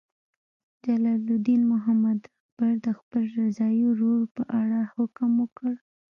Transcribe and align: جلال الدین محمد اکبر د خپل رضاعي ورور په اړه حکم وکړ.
جلال 0.85 1.25
الدین 1.35 1.61
محمد 1.71 2.19
اکبر 2.31 2.71
د 2.85 2.87
خپل 2.99 3.23
رضاعي 3.39 3.81
ورور 3.87 4.21
په 4.35 4.43
اړه 4.61 4.79
حکم 4.93 5.31
وکړ. 5.41 5.71